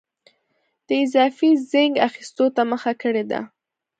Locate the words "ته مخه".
2.55-2.93